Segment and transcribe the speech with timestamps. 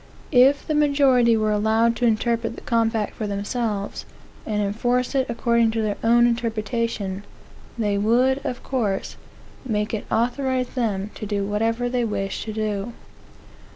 [0.33, 4.03] If the majority were allowed to interpret the compact for themselves,
[4.47, 7.23] and enforce it according to their own interpretation,
[7.77, 9.15] they would, of course,
[9.63, 12.93] make it authorize them to do whatever they wish to do.